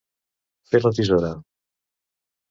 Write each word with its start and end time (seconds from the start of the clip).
Fer 0.71 0.79
la 0.85 0.91
tisora. 0.99 1.29